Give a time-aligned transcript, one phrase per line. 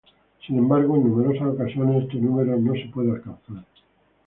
[0.47, 3.63] Sin embargo, en numerosas ocasiones, este número no se puede alcanzar.